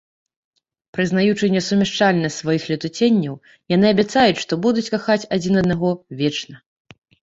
[0.97, 3.35] Прызнаючы несумяшчальнасць сваіх летуценняў,
[3.77, 6.55] яны абяцаюць, што будуць кахаць адзін аднаго вечна.